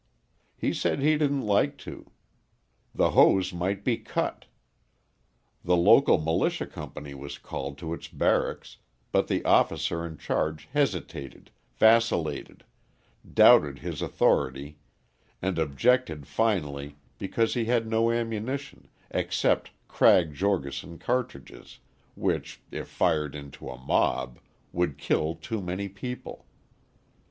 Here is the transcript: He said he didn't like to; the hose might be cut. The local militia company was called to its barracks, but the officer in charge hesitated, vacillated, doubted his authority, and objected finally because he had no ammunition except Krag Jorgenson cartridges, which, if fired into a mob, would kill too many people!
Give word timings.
He 0.57 0.73
said 0.73 0.99
he 0.99 1.15
didn't 1.15 1.43
like 1.45 1.77
to; 1.85 2.09
the 2.95 3.11
hose 3.11 3.53
might 3.53 3.83
be 3.83 3.97
cut. 3.97 4.45
The 5.63 5.75
local 5.77 6.17
militia 6.17 6.65
company 6.65 7.13
was 7.13 7.37
called 7.37 7.77
to 7.77 7.93
its 7.93 8.07
barracks, 8.07 8.77
but 9.11 9.27
the 9.27 9.45
officer 9.45 10.03
in 10.03 10.17
charge 10.17 10.67
hesitated, 10.73 11.51
vacillated, 11.77 12.63
doubted 13.31 13.77
his 13.77 14.01
authority, 14.01 14.79
and 15.39 15.59
objected 15.59 16.25
finally 16.25 16.95
because 17.19 17.53
he 17.53 17.65
had 17.65 17.85
no 17.85 18.09
ammunition 18.09 18.87
except 19.11 19.69
Krag 19.87 20.33
Jorgenson 20.33 20.97
cartridges, 20.97 21.77
which, 22.15 22.59
if 22.71 22.87
fired 22.87 23.35
into 23.35 23.69
a 23.69 23.77
mob, 23.77 24.39
would 24.73 24.97
kill 24.97 25.35
too 25.35 25.61
many 25.61 25.87
people! 25.87 26.47